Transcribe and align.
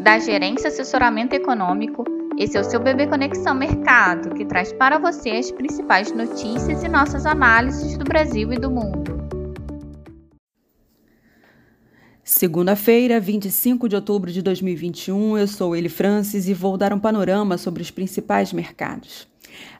da 0.00 0.18
Gerência 0.18 0.68
Assessoramento 0.68 1.34
Econômico. 1.34 2.04
Esse 2.38 2.56
é 2.56 2.60
o 2.60 2.64
seu 2.64 2.80
Bebê 2.80 3.06
Conexão 3.06 3.54
Mercado, 3.54 4.34
que 4.34 4.46
traz 4.46 4.72
para 4.72 4.98
você 4.98 5.30
as 5.30 5.50
principais 5.50 6.10
notícias 6.10 6.82
e 6.82 6.88
nossas 6.88 7.26
análises 7.26 7.98
do 7.98 8.04
Brasil 8.04 8.50
e 8.50 8.56
do 8.56 8.70
mundo. 8.70 9.20
Segunda-feira, 12.24 13.20
25 13.20 13.88
de 13.88 13.96
outubro 13.96 14.30
de 14.30 14.40
2021, 14.40 15.36
eu 15.36 15.46
sou 15.46 15.76
Eli 15.76 15.88
Francis 15.88 16.48
e 16.48 16.54
vou 16.54 16.78
dar 16.78 16.92
um 16.92 16.98
panorama 16.98 17.58
sobre 17.58 17.82
os 17.82 17.90
principais 17.90 18.52
mercados. 18.52 19.29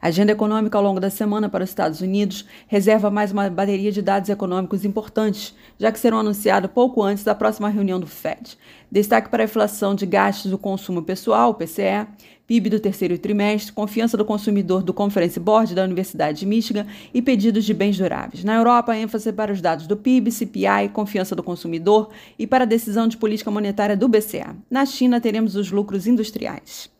A 0.00 0.08
agenda 0.08 0.32
econômica 0.32 0.76
ao 0.76 0.84
longo 0.84 1.00
da 1.00 1.10
semana 1.10 1.48
para 1.48 1.64
os 1.64 1.70
Estados 1.70 2.00
Unidos 2.00 2.46
reserva 2.66 3.10
mais 3.10 3.32
uma 3.32 3.48
bateria 3.48 3.92
de 3.92 4.02
dados 4.02 4.28
econômicos 4.28 4.84
importantes, 4.84 5.54
já 5.78 5.90
que 5.90 5.98
serão 5.98 6.18
anunciados 6.18 6.70
pouco 6.72 7.02
antes 7.02 7.24
da 7.24 7.34
próxima 7.34 7.68
reunião 7.68 8.00
do 8.00 8.06
Fed. 8.06 8.58
Destaque 8.90 9.28
para 9.28 9.42
a 9.42 9.44
inflação 9.44 9.94
de 9.94 10.04
gastos 10.06 10.50
do 10.50 10.58
consumo 10.58 11.02
pessoal, 11.02 11.54
PCE, 11.54 12.06
PIB 12.50 12.68
do 12.68 12.80
terceiro 12.80 13.16
trimestre, 13.16 13.72
confiança 13.72 14.16
do 14.16 14.24
consumidor 14.24 14.82
do 14.82 14.92
Conference 14.92 15.38
Board 15.38 15.72
da 15.72 15.84
Universidade 15.84 16.40
de 16.40 16.46
Michigan 16.46 16.84
e 17.14 17.22
pedidos 17.22 17.64
de 17.64 17.72
bens 17.72 17.96
duráveis. 17.96 18.42
Na 18.42 18.56
Europa, 18.56 18.96
ênfase 18.96 19.32
para 19.32 19.52
os 19.52 19.60
dados 19.60 19.86
do 19.86 19.96
PIB, 19.96 20.32
CPI, 20.32 20.88
confiança 20.92 21.36
do 21.36 21.44
consumidor 21.44 22.10
e 22.36 22.48
para 22.48 22.64
a 22.64 22.66
decisão 22.66 23.06
de 23.06 23.16
política 23.16 23.52
monetária 23.52 23.96
do 23.96 24.08
BCA. 24.08 24.56
Na 24.68 24.84
China, 24.84 25.20
teremos 25.20 25.54
os 25.54 25.70
lucros 25.70 26.08
industriais. 26.08 26.90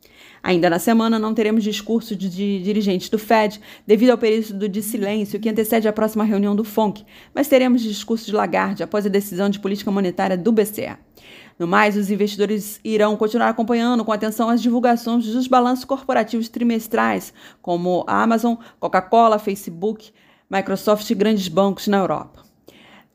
Ainda 0.42 0.70
na 0.70 0.78
semana, 0.78 1.18
não 1.18 1.34
teremos 1.34 1.62
discurso 1.62 2.16
de, 2.16 2.28
de 2.28 2.62
dirigentes 2.62 3.08
do 3.08 3.18
Fed, 3.18 3.60
devido 3.86 4.10
ao 4.10 4.18
período 4.18 4.68
de 4.68 4.82
silêncio 4.82 5.38
que 5.38 5.48
antecede 5.48 5.86
a 5.86 5.92
próxima 5.92 6.24
reunião 6.24 6.56
do 6.56 6.64
FONC, 6.64 7.04
mas 7.34 7.48
teremos 7.48 7.82
discurso 7.82 8.26
de 8.26 8.32
Lagarde 8.32 8.82
após 8.82 9.04
a 9.04 9.10
decisão 9.10 9.50
de 9.50 9.60
política 9.60 9.90
monetária 9.90 10.36
do 10.36 10.50
BCE. 10.50 10.96
No 11.58 11.66
mais, 11.66 11.94
os 11.94 12.10
investidores 12.10 12.80
irão 12.82 13.16
continuar 13.16 13.50
acompanhando 13.50 14.02
com 14.02 14.12
atenção 14.12 14.48
as 14.48 14.62
divulgações 14.62 15.26
dos 15.26 15.46
balanços 15.46 15.84
corporativos 15.84 16.48
trimestrais, 16.48 17.34
como 17.60 18.02
Amazon, 18.06 18.54
Coca-Cola, 18.78 19.38
Facebook, 19.38 20.10
Microsoft 20.50 21.08
e 21.10 21.14
grandes 21.14 21.48
bancos 21.48 21.86
na 21.86 21.98
Europa. 21.98 22.49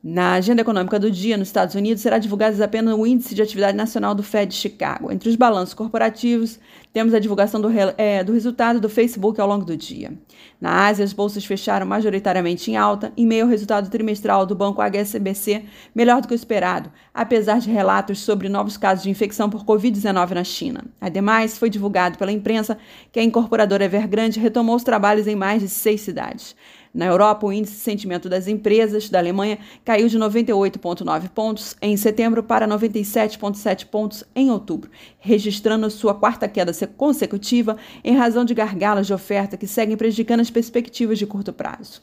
Na 0.07 0.33
agenda 0.33 0.61
econômica 0.61 0.99
do 0.99 1.09
dia, 1.09 1.35
nos 1.35 1.47
Estados 1.47 1.73
Unidos, 1.73 2.03
será 2.03 2.19
divulgado 2.19 2.63
apenas 2.63 2.93
o 2.93 3.07
Índice 3.07 3.33
de 3.33 3.41
Atividade 3.41 3.75
Nacional 3.75 4.13
do 4.13 4.21
Fed 4.21 4.51
de 4.51 4.55
Chicago. 4.55 5.11
Entre 5.11 5.27
os 5.27 5.35
balanços 5.35 5.73
corporativos, 5.73 6.59
temos 6.93 7.11
a 7.11 7.17
divulgação 7.17 7.59
do, 7.59 7.71
é, 7.97 8.23
do 8.23 8.31
resultado 8.31 8.79
do 8.79 8.87
Facebook 8.87 9.41
ao 9.41 9.47
longo 9.47 9.65
do 9.65 9.75
dia. 9.75 10.13
Na 10.61 10.85
Ásia, 10.85 11.03
as 11.03 11.11
bolsas 11.11 11.43
fecharam 11.43 11.87
majoritariamente 11.87 12.69
em 12.69 12.77
alta, 12.77 13.11
em 13.17 13.25
meio 13.25 13.45
ao 13.45 13.49
resultado 13.49 13.89
trimestral 13.89 14.45
do 14.45 14.53
banco 14.53 14.79
HSBC, 14.79 15.65
melhor 15.95 16.21
do 16.21 16.27
que 16.27 16.35
o 16.35 16.35
esperado, 16.35 16.91
apesar 17.11 17.57
de 17.57 17.71
relatos 17.71 18.19
sobre 18.19 18.47
novos 18.47 18.77
casos 18.77 19.03
de 19.03 19.09
infecção 19.09 19.49
por 19.49 19.65
Covid-19 19.65 20.35
na 20.35 20.43
China. 20.43 20.83
Ademais, 21.01 21.57
foi 21.57 21.67
divulgado 21.67 22.15
pela 22.19 22.31
imprensa 22.31 22.77
que 23.11 23.19
a 23.19 23.23
incorporadora 23.23 23.85
Evergrande 23.85 24.39
retomou 24.39 24.75
os 24.75 24.83
trabalhos 24.83 25.25
em 25.25 25.35
mais 25.35 25.63
de 25.63 25.67
seis 25.67 26.01
cidades. 26.01 26.55
Na 26.95 27.07
Europa, 27.07 27.45
o 27.45 27.51
índice 27.51 27.73
de 27.73 27.81
sentimento 27.81 28.29
das 28.29 28.47
empresas 28.47 29.09
da 29.09 29.19
Alemanha 29.19 29.59
caiu 29.83 30.07
de 30.07 30.17
98,9 30.17 31.27
pontos 31.27 31.75
em 31.81 31.97
setembro 31.97 32.41
para 32.41 32.65
97,7 32.65 33.85
pontos 33.88 34.23
em 34.33 34.49
outubro, 34.49 34.89
registrando 35.19 35.91
sua 35.91 36.13
quarta 36.16 36.47
queda 36.47 36.71
consecutiva 36.95 37.75
em 38.01 38.16
razão 38.16 38.45
de 38.45 38.53
gargalos 38.53 39.07
de 39.07 39.13
oferta 39.13 39.57
que 39.57 39.67
seguem 39.67 39.97
prejudicando 39.97 40.39
as 40.39 40.49
perspectivas 40.49 41.19
de 41.19 41.27
curto 41.27 41.51
prazo. 41.51 42.01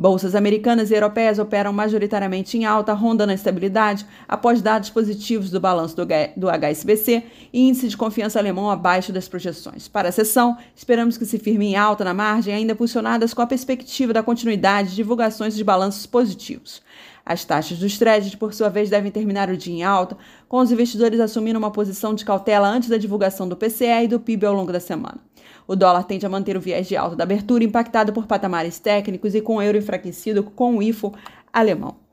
Bolsas 0.00 0.36
americanas 0.36 0.92
e 0.92 0.94
europeias 0.94 1.40
operam 1.40 1.72
majoritariamente 1.72 2.56
em 2.56 2.64
alta, 2.64 2.92
rondando 2.92 3.32
a 3.32 3.34
estabilidade 3.34 4.06
após 4.28 4.62
dados 4.62 4.90
positivos 4.90 5.50
do 5.50 5.58
balanço 5.58 5.96
do 6.36 6.48
HSBC 6.48 7.24
e 7.52 7.68
índice 7.68 7.88
de 7.88 7.96
confiança 7.96 8.38
alemão 8.38 8.70
abaixo 8.70 9.12
das 9.12 9.26
projeções. 9.26 9.88
Para 9.88 10.10
a 10.10 10.12
sessão, 10.12 10.56
esperamos 10.72 11.18
que 11.18 11.26
se 11.26 11.36
firme 11.36 11.66
em 11.66 11.76
alta 11.76 12.04
na 12.04 12.14
margem, 12.14 12.54
ainda 12.54 12.74
impulsionadas 12.74 13.34
com 13.34 13.42
a 13.42 13.46
perspectiva 13.46 14.12
da 14.12 14.22
continuidade 14.22 14.90
de 14.90 14.94
divulgações 14.94 15.56
de 15.56 15.64
balanços 15.64 16.06
positivos. 16.06 16.80
As 17.28 17.44
taxas 17.44 17.76
dos 17.76 17.98
créditos, 17.98 18.36
por 18.36 18.54
sua 18.54 18.70
vez, 18.70 18.88
devem 18.88 19.12
terminar 19.12 19.50
o 19.50 19.56
dia 19.56 19.74
em 19.74 19.82
alta, 19.82 20.16
com 20.48 20.56
os 20.60 20.72
investidores 20.72 21.20
assumindo 21.20 21.58
uma 21.58 21.70
posição 21.70 22.14
de 22.14 22.24
cautela 22.24 22.66
antes 22.66 22.88
da 22.88 22.96
divulgação 22.96 23.46
do 23.46 23.54
PCE 23.54 24.04
e 24.04 24.08
do 24.08 24.18
PIB 24.18 24.46
ao 24.46 24.54
longo 24.54 24.72
da 24.72 24.80
semana. 24.80 25.18
O 25.66 25.76
dólar 25.76 26.04
tende 26.04 26.24
a 26.24 26.28
manter 26.30 26.56
o 26.56 26.60
viés 26.60 26.88
de 26.88 26.96
alta 26.96 27.14
da 27.14 27.24
abertura, 27.24 27.62
impactado 27.62 28.14
por 28.14 28.26
patamares 28.26 28.78
técnicos 28.78 29.34
e 29.34 29.42
com 29.42 29.56
o 29.56 29.62
euro 29.62 29.76
enfraquecido 29.76 30.42
com 30.42 30.78
o 30.78 30.82
IFO 30.82 31.12
alemão. 31.52 32.07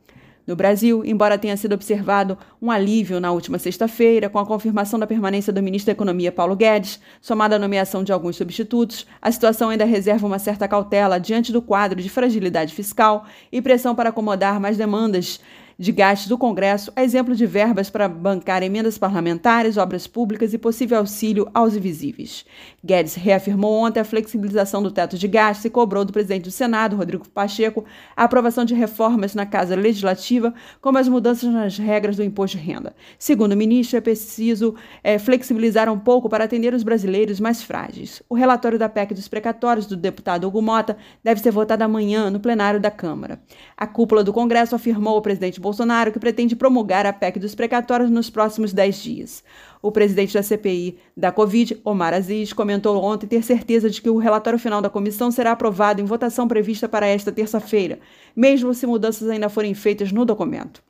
No 0.48 0.56
Brasil, 0.56 1.04
embora 1.04 1.40
tenha 1.40 1.58
sido 1.58 1.74
observado 1.74 2.38
um 2.62 2.70
alívio 2.70 3.20
na 3.20 3.32
última 3.32 3.58
sexta-feira, 3.58 4.30
com 4.30 4.38
a 4.38 4.46
confirmação 4.46 5.00
da 5.00 5.08
permanência 5.08 5.52
do 5.52 5.62
ministro 5.62 5.88
da 5.88 5.94
Economia 5.94 6.32
Paulo 6.32 6.56
Guedes, 6.56 7.00
somada 7.20 7.56
à 7.56 7.60
nomeação 7.60 8.04
de 8.04 8.12
alguns 8.12 8.36
substitutos, 8.36 9.08
a 9.20 9.32
situação 9.32 9.70
ainda 9.70 9.86
reserva 9.86 10.28
uma 10.28 10.38
certa 10.38 10.68
cautela 10.68 11.20
diante 11.20 11.52
do 11.52 11.64
quadro 11.64 12.00
de 12.00 12.10
fragilidade 12.10 12.76
fiscal 12.76 13.26
e 13.52 13.60
pressão 13.60 13.96
para 13.96 14.10
acomodar 14.10 14.60
mais 14.60 14.78
demandas 14.78 15.40
de 15.78 15.92
gastos 15.92 16.28
do 16.28 16.38
Congresso, 16.38 16.92
a 16.96 17.04
exemplo 17.04 17.36
de 17.36 17.46
verbas 17.46 17.90
para 17.90 18.08
bancar 18.08 18.64
emendas 18.64 18.98
parlamentares, 18.98 19.78
obras 19.78 20.08
públicas 20.08 20.54
e 20.54 20.58
possível 20.58 20.98
auxílio 20.98 21.50
aos 21.54 21.76
invisíveis. 21.76 22.46
Guedes 22.84 23.16
reafirmou 23.16 23.74
ontem 23.74 24.00
a 24.00 24.06
flexibilização 24.06 24.82
do 24.82 24.92
teto 24.92 25.18
de 25.18 25.28
gastos 25.28 25.66
e 25.66 25.70
cobrou 25.70 26.06
do 26.06 26.14
presidente 26.14 26.44
do 26.44 26.52
Senado, 26.52 26.96
Rodrigo 26.96 27.28
Pacheco, 27.28 27.84
a 28.16 28.24
aprovação 28.24 28.64
de 28.64 28.74
reformas 28.74 29.36
na 29.36 29.46
Casa 29.46 29.76
Legislativa, 29.76 30.54
como 30.80 30.98
as 30.98 31.10
mudanças 31.10 31.52
nas 31.52 31.78
regras 31.78 32.16
do 32.16 32.24
imposto 32.24 32.58
de 32.58 32.64
renda. 32.64 32.96
Segundo 33.20 33.52
o 33.52 33.58
ministro, 33.58 33.98
é 33.98 34.02
preciso 34.02 34.76
é, 35.04 35.20
flexibilizar 35.20 35.92
um 35.92 36.00
pouco 36.00 36.30
para 36.30 36.46
atender 36.46 36.74
os 36.74 36.84
brasileiros 36.84 37.40
mais 37.40 37.62
frágeis. 37.62 38.24
O 38.30 38.36
relatório 38.36 38.80
da 38.80 38.88
PEC 38.88 39.14
dos 39.14 39.28
precatórios 39.28 39.86
do 39.86 39.96
deputado 39.96 40.48
Hugo 40.48 40.62
Mota 40.62 40.96
deve 41.24 41.42
ser 41.42 41.52
votado 41.52 41.84
amanhã 41.84 42.30
no 42.30 42.40
plenário 42.40 42.80
da 42.80 42.92
Câmara. 42.92 43.42
A 43.76 43.86
cúpula 43.86 44.24
do 44.24 44.32
Congresso 44.32 44.76
afirmou 44.76 45.16
ao 45.16 45.22
presidente 45.22 45.60
Bolsonaro, 45.66 46.12
que 46.12 46.20
pretende 46.20 46.56
promulgar 46.56 47.08
a 47.08 47.12
PEC 47.12 47.40
dos 47.40 47.56
precatórios 47.56 48.12
nos 48.12 48.30
próximos 48.30 48.72
10 48.72 49.02
dias. 49.02 49.44
O 49.82 49.92
presidente 49.92 50.36
da 50.36 50.44
CPI 50.44 50.96
da 51.18 51.32
Covid, 51.32 51.82
Omar 51.84 52.14
Aziz, 52.14 52.54
comentou 52.54 53.04
ontem 53.04 53.26
ter 53.26 53.44
certeza 53.44 53.90
de 53.90 54.00
que 54.00 54.08
o 54.08 54.20
relatório 54.20 54.60
final 54.60 54.80
da 54.80 54.92
comissão 54.92 55.32
será 55.32 55.54
aprovado 55.54 56.00
em 56.00 56.06
votação 56.06 56.48
prevista 56.48 56.88
para 56.88 57.08
esta 57.08 57.32
terça-feira, 57.32 57.98
mesmo 58.36 58.76
se 58.76 58.86
mudanças 58.86 59.28
ainda 59.28 59.50
forem 59.50 59.74
feitas 59.74 60.12
no 60.12 60.24
documento. 60.24 60.84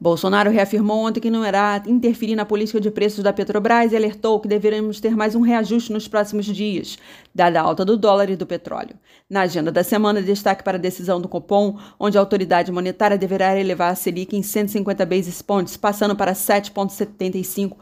Bolsonaro 0.00 0.50
reafirmou 0.50 1.06
ontem 1.06 1.20
que 1.20 1.30
não 1.30 1.44
irá 1.44 1.82
interferir 1.86 2.34
na 2.34 2.46
política 2.46 2.80
de 2.80 2.90
preços 2.90 3.22
da 3.22 3.34
Petrobras 3.34 3.92
e 3.92 3.96
alertou 3.96 4.40
que 4.40 4.48
deveremos 4.48 4.98
ter 4.98 5.14
mais 5.14 5.34
um 5.34 5.42
reajuste 5.42 5.92
nos 5.92 6.08
próximos 6.08 6.46
dias, 6.46 6.96
dada 7.34 7.60
a 7.60 7.62
alta 7.62 7.84
do 7.84 7.98
dólar 7.98 8.30
e 8.30 8.36
do 8.36 8.46
petróleo. 8.46 8.96
Na 9.28 9.42
agenda 9.42 9.70
da 9.70 9.84
semana, 9.84 10.22
destaque 10.22 10.64
para 10.64 10.78
a 10.78 10.80
decisão 10.80 11.20
do 11.20 11.28
Copom, 11.28 11.76
onde 11.98 12.16
a 12.16 12.20
autoridade 12.20 12.72
monetária 12.72 13.18
deverá 13.18 13.54
elevar 13.60 13.92
a 13.92 13.94
Selic 13.94 14.34
em 14.34 14.42
150 14.42 15.04
basis 15.04 15.42
points, 15.42 15.76
passando 15.76 16.16
para 16.16 16.32
7,75 16.32 17.76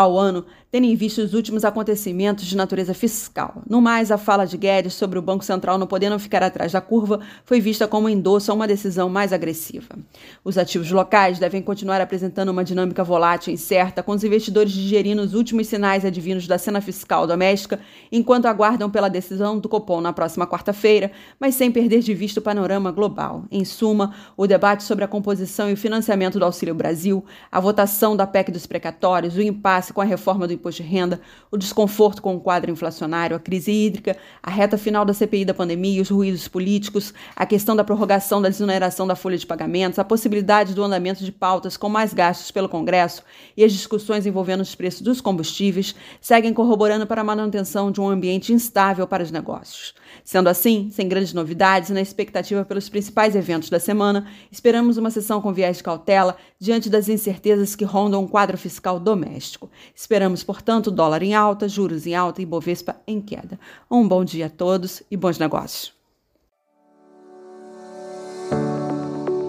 ao 0.00 0.18
ano, 0.18 0.44
tendo 0.70 0.86
em 0.86 0.94
vista 0.94 1.22
os 1.22 1.34
últimos 1.34 1.64
acontecimentos 1.64 2.46
de 2.46 2.56
natureza 2.56 2.94
fiscal. 2.94 3.62
No 3.68 3.80
mais, 3.80 4.10
a 4.10 4.18
fala 4.18 4.46
de 4.46 4.56
Guedes 4.56 4.94
sobre 4.94 5.18
o 5.18 5.22
Banco 5.22 5.44
Central 5.44 5.76
não 5.78 5.86
podendo 5.86 6.18
ficar 6.18 6.42
atrás 6.42 6.72
da 6.72 6.80
curva 6.80 7.20
foi 7.44 7.60
vista 7.60 7.88
como 7.88 8.08
endosso 8.08 8.50
a 8.50 8.54
uma 8.54 8.68
decisão 8.68 9.08
mais 9.08 9.32
agressiva. 9.32 9.98
Os 10.44 10.56
ativos 10.56 10.90
locais 10.90 11.38
devem 11.38 11.60
continuar 11.60 12.00
apresentando 12.00 12.50
uma 12.50 12.64
dinâmica 12.64 13.02
volátil 13.02 13.50
e 13.50 13.54
incerta, 13.54 14.02
com 14.02 14.12
os 14.12 14.22
investidores 14.22 14.72
digerindo 14.72 15.22
os 15.22 15.34
últimos 15.34 15.66
sinais 15.66 16.04
advindos 16.04 16.46
da 16.46 16.56
cena 16.56 16.80
fiscal 16.80 17.26
doméstica, 17.26 17.80
enquanto 18.12 18.46
aguardam 18.46 18.88
pela 18.88 19.08
decisão 19.08 19.58
do 19.58 19.68
Copom 19.68 20.00
na 20.00 20.12
próxima 20.12 20.46
quarta-feira, 20.46 21.10
mas 21.38 21.56
sem 21.56 21.70
perder 21.70 22.00
de 22.00 22.14
vista 22.14 22.40
o 22.40 22.42
panorama 22.42 22.92
global. 22.92 23.44
Em 23.50 23.64
suma, 23.64 24.14
o 24.36 24.46
debate 24.46 24.84
sobre 24.84 25.04
a 25.04 25.08
composição 25.08 25.68
e 25.68 25.72
o 25.72 25.76
financiamento 25.76 26.38
do 26.38 26.44
Auxílio 26.44 26.74
Brasil, 26.74 27.24
a 27.50 27.58
votação 27.58 28.16
da 28.16 28.26
PEC 28.26 28.52
dos 28.52 28.66
precatórios, 28.66 29.36
o 29.36 29.42
impasse 29.42 29.89
com 29.92 30.00
a 30.00 30.04
reforma 30.04 30.46
do 30.46 30.52
imposto 30.52 30.82
de 30.82 30.88
renda, 30.88 31.20
o 31.50 31.56
desconforto 31.56 32.22
com 32.22 32.34
o 32.34 32.40
quadro 32.40 32.70
inflacionário, 32.70 33.36
a 33.36 33.40
crise 33.40 33.70
hídrica, 33.70 34.16
a 34.42 34.50
reta 34.50 34.78
final 34.78 35.04
da 35.04 35.12
CPI 35.12 35.44
da 35.44 35.54
pandemia, 35.54 36.02
os 36.02 36.10
ruídos 36.10 36.48
políticos, 36.48 37.14
a 37.34 37.46
questão 37.46 37.74
da 37.76 37.84
prorrogação 37.84 38.40
da 38.40 38.48
desoneração 38.48 39.06
da 39.06 39.16
folha 39.16 39.38
de 39.38 39.46
pagamentos, 39.46 39.98
a 39.98 40.04
possibilidade 40.04 40.74
do 40.74 40.82
andamento 40.82 41.24
de 41.24 41.32
pautas 41.32 41.76
com 41.76 41.88
mais 41.88 42.12
gastos 42.12 42.50
pelo 42.50 42.68
Congresso 42.68 43.22
e 43.56 43.64
as 43.64 43.72
discussões 43.72 44.26
envolvendo 44.26 44.60
os 44.60 44.74
preços 44.74 45.00
dos 45.00 45.20
combustíveis 45.20 45.94
seguem 46.20 46.52
corroborando 46.52 47.06
para 47.06 47.20
a 47.20 47.24
manutenção 47.24 47.90
de 47.90 48.00
um 48.00 48.08
ambiente 48.08 48.52
instável 48.52 49.06
para 49.06 49.22
os 49.22 49.30
negócios. 49.30 49.94
Sendo 50.24 50.48
assim, 50.48 50.90
sem 50.92 51.08
grandes 51.08 51.32
novidades, 51.32 51.90
na 51.90 52.00
expectativa 52.00 52.64
pelos 52.64 52.88
principais 52.88 53.34
eventos 53.34 53.70
da 53.70 53.80
semana, 53.80 54.26
esperamos 54.50 54.96
uma 54.96 55.10
sessão 55.10 55.40
com 55.40 55.52
viés 55.52 55.78
de 55.78 55.82
cautela 55.82 56.36
diante 56.58 56.90
das 56.90 57.08
incertezas 57.08 57.74
que 57.74 57.84
rondam 57.84 58.24
o 58.24 58.28
quadro 58.28 58.58
fiscal 58.58 58.98
doméstico. 58.98 59.69
Esperamos, 59.94 60.42
portanto, 60.42 60.90
dólar 60.90 61.22
em 61.22 61.34
alta, 61.34 61.68
juros 61.68 62.06
em 62.06 62.14
alta 62.14 62.42
e 62.42 62.46
Bovespa 62.46 62.96
em 63.06 63.20
queda. 63.20 63.58
Um 63.90 64.06
bom 64.06 64.24
dia 64.24 64.46
a 64.46 64.50
todos 64.50 65.02
e 65.10 65.16
bons 65.16 65.38
negócios. 65.38 65.92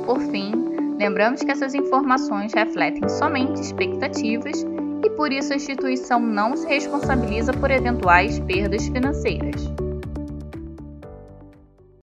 Por 0.05 0.19
fim, 0.31 0.51
lembramos 0.97 1.41
que 1.41 1.51
essas 1.51 1.73
informações 1.73 2.53
refletem 2.53 3.07
somente 3.07 3.61
expectativas 3.61 4.65
e 5.03 5.09
por 5.11 5.31
isso 5.31 5.53
a 5.53 5.55
instituição 5.55 6.19
não 6.19 6.55
se 6.55 6.67
responsabiliza 6.67 7.53
por 7.53 7.71
eventuais 7.71 8.39
perdas 8.39 8.87
financeiras. 8.87 9.80